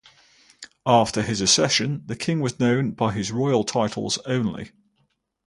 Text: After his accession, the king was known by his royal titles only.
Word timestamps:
After 0.83 1.21
his 1.21 1.41
accession, 1.41 2.01
the 2.07 2.15
king 2.15 2.39
was 2.39 2.59
known 2.59 2.93
by 2.93 3.11
his 3.11 3.31
royal 3.31 3.63
titles 3.63 4.17
only. 4.25 4.71